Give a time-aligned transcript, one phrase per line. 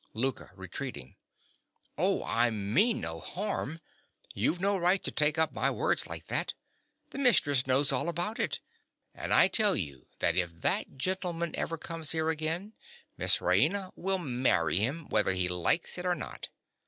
[0.15, 0.49] LOUKA.
[0.55, 1.15] (retreating).
[1.95, 3.79] Oh, I mean no harm:
[4.33, 6.55] you've no right to take up my words like that.
[7.11, 8.61] The mistress knows all about it.
[9.13, 12.73] And I tell you that if that gentleman ever comes here again,
[13.15, 16.49] Miss Raina will marry him, whether he likes it or not.